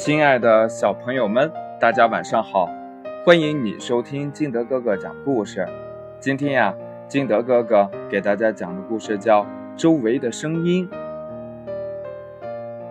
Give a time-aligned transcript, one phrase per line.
[0.00, 2.70] 亲爱的小朋友们，大家晚上好！
[3.22, 5.68] 欢迎你收听金德哥哥讲故事。
[6.18, 6.74] 今天呀，
[7.06, 9.42] 金德哥哥给大家讲的故事叫
[9.76, 10.88] 《周围的声音》。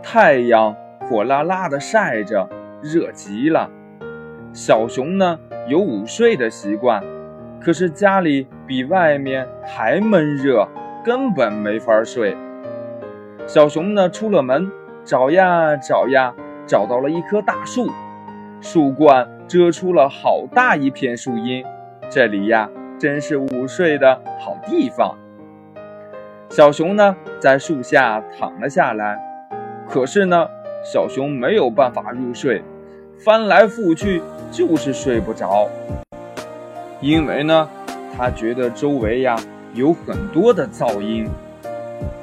[0.04, 0.76] 太阳
[1.10, 2.48] 火辣辣的晒着，
[2.80, 3.68] 热极了。
[4.54, 7.04] 小熊呢，有午睡的习惯，
[7.60, 10.68] 可是家里比外面还闷热，
[11.04, 12.38] 根本没法睡。
[13.48, 14.72] 小熊呢，出了门，
[15.04, 16.36] 找呀找呀。
[16.70, 17.90] 找到了一棵大树，
[18.62, 21.66] 树冠遮出了好大一片树荫，
[22.12, 22.70] 这里呀
[23.00, 25.18] 真是午睡的好地方。
[26.48, 29.20] 小熊呢在树下躺了下来，
[29.88, 30.48] 可是呢
[30.86, 32.62] 小熊没有办法入睡，
[33.18, 35.68] 翻来覆去就是睡不着，
[37.02, 37.68] 因为呢
[38.16, 39.36] 他觉得周围呀
[39.74, 41.28] 有很多的噪音。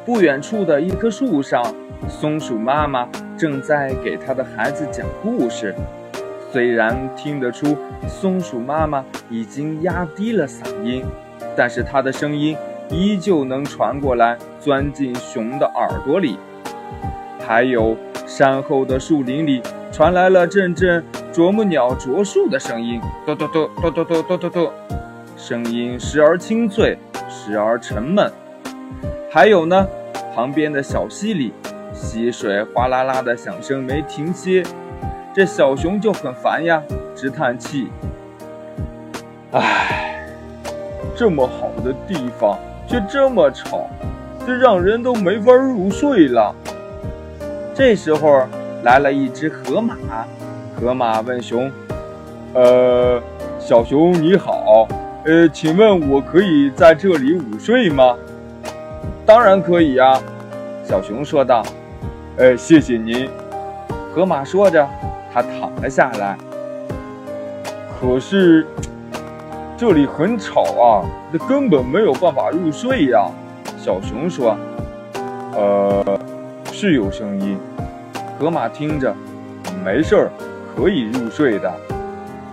[0.04, 1.64] 不远处的一棵树上，
[2.06, 3.08] 松鼠妈妈。
[3.36, 5.74] 正在给他的孩子讲故事，
[6.50, 7.76] 虽然听得出
[8.08, 11.04] 松鼠妈妈已经压低了嗓音，
[11.54, 12.56] 但是她的声音
[12.88, 16.38] 依旧能传过来，钻进熊的耳朵里。
[17.46, 17.96] 还有
[18.26, 24.70] 山后的树林里传来了阵阵啄木鸟啄树的声音，嘟嘟嘟嘟嘟嘟嘟嘟嘟，
[25.36, 28.32] 声音时而清脆，时而沉闷。
[29.30, 29.86] 还有呢，
[30.34, 31.52] 旁边的小溪里。
[31.96, 34.62] 溪水哗啦啦的响声没停歇，
[35.34, 36.82] 这小熊就很烦呀，
[37.14, 37.88] 直叹气。
[39.52, 40.28] 唉，
[41.16, 43.88] 这么好的地方却这么吵，
[44.46, 46.54] 这让人都没法入睡了。
[47.74, 48.46] 这时候
[48.82, 49.96] 来了一只河马，
[50.78, 51.72] 河马问熊
[52.52, 53.20] ：“呃，
[53.58, 54.86] 小熊你好，
[55.24, 58.14] 呃，请问我可以在这里午睡吗
[59.24, 60.20] ？”“当然可以呀。”
[60.84, 61.64] 小熊说道。
[62.38, 63.30] 哎，谢谢您。
[64.14, 64.86] 河马说着，
[65.32, 66.36] 他躺了下来。
[67.98, 68.66] 可是
[69.74, 73.26] 这里很吵啊，这根本没有办法入睡呀。
[73.78, 74.54] 小熊说
[75.56, 76.04] ：“呃，
[76.70, 77.58] 是有声音。”
[78.38, 79.14] 河马听着，
[79.82, 80.30] 没事儿，
[80.76, 81.72] 可以入睡的。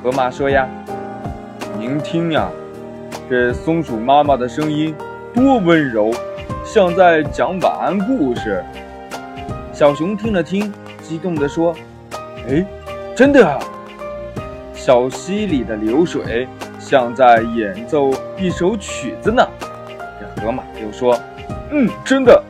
[0.01, 0.65] 河马说：“呀，
[1.77, 2.49] 您听呀，
[3.29, 4.95] 这松鼠妈妈的声音
[5.33, 6.09] 多温柔，
[6.63, 8.63] 像在讲晚安故事。”
[9.73, 11.75] 小熊听了听，激动地说
[12.47, 12.63] ：“哎，
[13.15, 13.59] 真的啊！
[14.75, 16.47] 小溪里的流水
[16.79, 19.43] 像在演奏一首曲子呢。”
[20.37, 21.19] 这河马又说
[21.73, 22.41] ：“嗯，真的。”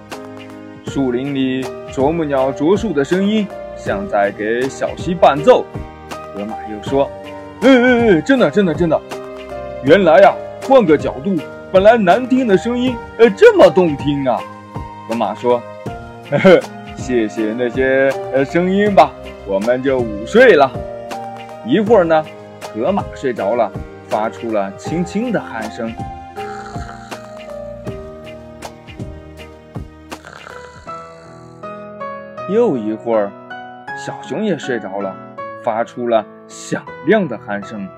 [0.86, 3.48] 树林里啄木鸟啄树的声音
[3.78, 5.66] 像在给小溪伴奏。
[6.36, 7.10] 河马又说
[7.64, 9.00] ：“嗯嗯嗯，真的，真的，真的。
[9.86, 10.36] 原来呀，
[10.68, 11.38] 换个角度，
[11.72, 14.38] 本来难听的声音，呃，这么动听啊！”
[15.08, 15.64] 河马说
[16.30, 16.60] ：“呵呵。”
[16.96, 19.12] 谢谢那些呃声音吧，
[19.46, 20.72] 我们就午睡了。
[21.66, 22.24] 一会儿呢，
[22.74, 23.70] 河马睡着了，
[24.08, 25.94] 发出了轻轻的鼾声。
[32.50, 33.32] 又一会儿，
[33.98, 35.16] 小熊也睡着了，
[35.64, 37.88] 发出了响亮的鼾声。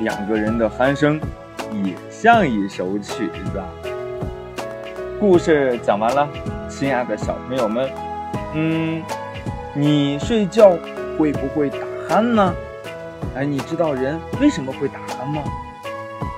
[0.00, 1.20] 两个人的鼾声
[1.84, 3.62] 也像一首曲子。
[5.18, 6.26] 故事讲完了，
[6.68, 7.90] 亲爱的小朋友们，
[8.54, 9.02] 嗯，
[9.74, 10.70] 你睡觉
[11.18, 11.78] 会不会打
[12.08, 12.54] 鼾呢？
[13.36, 15.42] 哎，你知道人为什么会打鼾吗？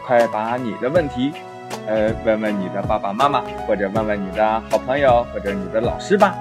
[0.04, 1.32] 快把你的问题，
[1.86, 6.34] 呃，问问你的爸爸妈妈，或者问问你的好朋友，或者你的老师吧。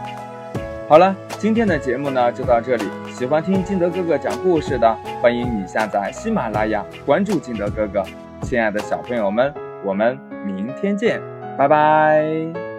[0.91, 2.83] 好了，今天的节目呢就到这里。
[3.07, 8.03] 喜欢听金德哥哥讲故事的，欢迎你下载喜马拉雅，关注金德哥哥。
[8.41, 9.53] 亲爱的小朋友们，
[9.85, 11.21] 我们明天见，
[11.57, 12.70] 拜拜。